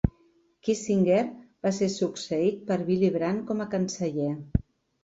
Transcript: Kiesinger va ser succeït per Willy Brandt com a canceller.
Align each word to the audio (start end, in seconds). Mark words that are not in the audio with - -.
Kiesinger 0.67 1.19
va 1.67 1.73
ser 1.81 1.91
succeït 1.99 2.59
per 2.73 2.79
Willy 2.89 3.15
Brandt 3.21 3.49
com 3.53 3.65
a 3.65 3.71
canceller. 3.79 4.35